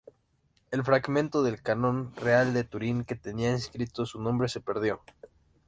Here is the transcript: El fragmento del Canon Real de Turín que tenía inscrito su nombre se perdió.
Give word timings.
El 0.71 0.83
fragmento 0.83 1.43
del 1.43 1.61
Canon 1.61 2.11
Real 2.15 2.55
de 2.55 2.63
Turín 2.63 3.03
que 3.03 3.13
tenía 3.15 3.51
inscrito 3.51 4.03
su 4.07 4.19
nombre 4.19 4.49
se 4.49 4.59
perdió. 4.59 5.03